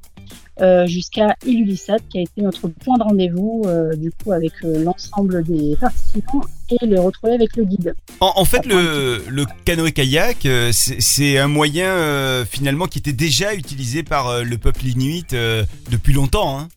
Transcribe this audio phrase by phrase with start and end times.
[0.85, 3.63] jusqu'à Ilulissat, qui a été notre point de rendez-vous
[3.97, 7.95] du coup avec l'ensemble des participants et le retrouver avec le guide.
[8.21, 13.55] En, en fait, le, le canoë-kayak, euh, c'est un moyen euh, finalement qui était déjà
[13.55, 16.59] utilisé par euh, le peuple inuit euh, depuis longtemps.
[16.59, 16.69] Hein.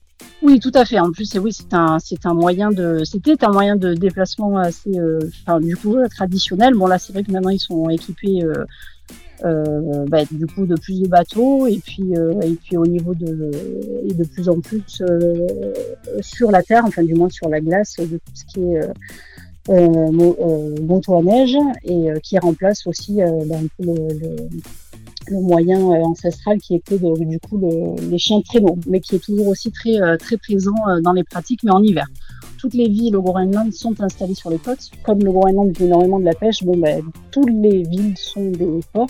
[0.42, 1.00] Oui, tout à fait.
[1.00, 4.92] En plus, oui, c'est un, c'est un moyen de, c'était un moyen de déplacement assez,
[5.46, 6.76] enfin, du coup, traditionnel.
[6.76, 8.44] Bon, là, c'est vrai que maintenant ils sont équipés,
[9.46, 13.14] euh, bah, du coup, de plus de bateaux et puis, euh, et puis au niveau
[13.14, 13.52] de,
[14.10, 15.48] et de plus en plus euh,
[16.22, 18.82] sur la terre, enfin, du moins sur la glace, de tout ce qui est
[19.70, 20.76] euh, euh, euh,
[21.18, 23.22] à neige et euh, qui remplace aussi
[23.78, 24.36] peu le, le,
[25.30, 29.16] le moyen ancestral qui était de- du coup le- les chiens de traîneau, mais qui
[29.16, 32.08] est toujours aussi très très présent dans les pratiques, mais en hiver.
[32.60, 34.90] Toutes les villes au Groenland sont installées sur les côtes.
[35.04, 38.80] Comme le Groenland vit énormément de la pêche, bon, ben, toutes les villes sont des
[38.94, 39.08] ports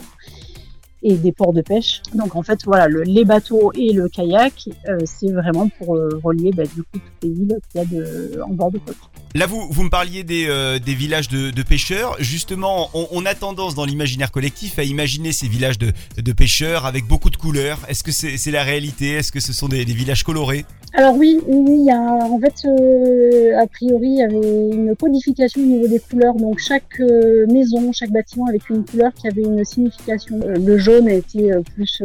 [1.03, 2.01] et des ports de pêche.
[2.15, 4.53] Donc en fait, voilà, le- les bateaux et le kayak,
[4.87, 8.01] euh, c'est vraiment pour euh, relier ben, du coup toutes les villes qu'il y
[8.37, 8.97] a en bord de côte.
[9.35, 12.15] Là, vous, vous me parliez des, euh, villages de, pêcheurs.
[12.19, 15.91] Justement, on, a tendance dans l'imaginaire collectif à imaginer ces villages de,
[16.33, 17.79] pêcheurs avec beaucoup de couleurs.
[17.87, 19.11] Est-ce que c'est la réalité?
[19.13, 20.65] Est-ce que ce sont des villages colorés?
[20.95, 24.95] Alors oui, oui, il y a, en fait, euh, a priori, il y avait une
[24.95, 26.35] codification au niveau des couleurs.
[26.35, 30.39] Donc chaque euh, maison, chaque bâtiment avec une couleur qui avait une signification.
[30.43, 32.03] Euh, le jaune était plus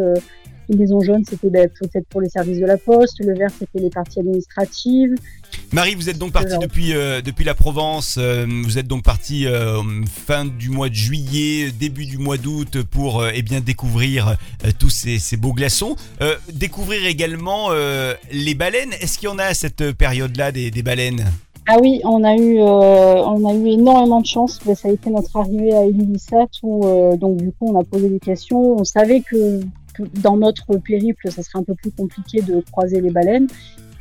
[0.70, 3.20] une maison jaune, c'était ben, peut-être pour les services de la poste.
[3.20, 5.17] Le vert, c'était les parties administratives.
[5.70, 6.62] Marie, vous êtes donc partie Alors.
[6.62, 8.17] depuis, euh, depuis la Provence.
[8.18, 12.83] euh, vous êtes donc partie euh, fin du mois de juillet, début du mois d'août
[12.83, 14.36] pour eh bien découvrir
[14.78, 15.96] tous ces, ces beaux glaçons.
[16.52, 17.68] Découvrir également
[18.33, 18.92] les baleines.
[19.01, 21.27] Est-ce qu'il y en a à cette période-là des, des baleines?
[21.67, 24.58] Ah oui, on a eu, on a eu énormément de chance.
[24.74, 28.20] Ça a été notre arrivée à Ilulissat où donc du coup on a posé des
[28.20, 28.78] questions.
[28.78, 29.61] On savait que
[30.23, 33.48] dans notre périple, ça serait un peu plus compliqué de croiser les baleines.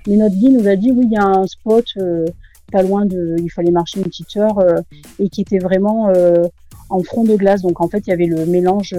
[0.07, 2.25] Mais notre guide nous a dit oui, il y a un spot euh,
[2.71, 4.81] pas loin de, il fallait marcher une petite heure euh,
[5.19, 6.43] et qui était vraiment euh,
[6.89, 7.61] en front de glace.
[7.61, 8.95] Donc en fait, il y avait le mélange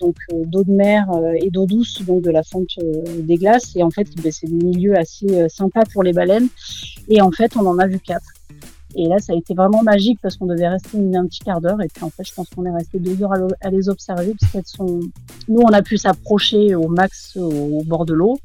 [0.00, 0.16] donc
[0.46, 1.06] d'eau de mer
[1.40, 2.78] et d'eau douce, donc de la fonte
[3.18, 3.76] des glaces.
[3.76, 6.48] Et en fait, ben, c'est des milieux assez sympas pour les baleines.
[7.08, 8.24] Et en fait, on en a vu quatre.
[8.94, 11.60] Et là, ça a été vraiment magique parce qu'on devait rester une, un petit quart
[11.62, 11.80] d'heure.
[11.80, 13.88] Et puis, en fait, je pense qu'on est resté deux heures à, le- à les
[13.88, 15.00] observer parce qu'elles sont.
[15.48, 18.38] Nous, on a pu s'approcher au max au bord de l'eau.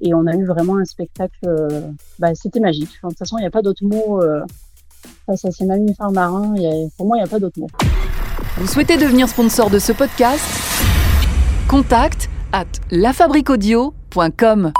[0.00, 1.38] Et on a eu vraiment un spectacle.
[1.46, 1.82] euh,
[2.18, 2.90] bah, c'était magique.
[3.02, 4.42] De toute façon, il n'y a pas d'autre mot euh,
[5.26, 6.54] face à ces mammifères marins.
[6.96, 7.68] pour moi, il n'y a pas d'autre mot.
[8.56, 10.44] Vous souhaitez devenir sponsor de ce podcast?
[11.68, 14.72] Contact à lafabriquaudio.com.